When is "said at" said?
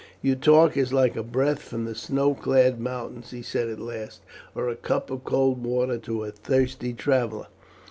3.43-3.79